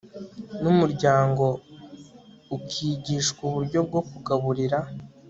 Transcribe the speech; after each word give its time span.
n'umuryango 0.61 1.45
ukigishwa 2.55 3.41
uburyo 3.49 3.79
bwo 3.87 4.01
kugaburira 4.09 4.79